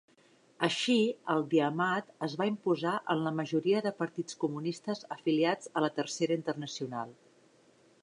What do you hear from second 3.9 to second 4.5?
partits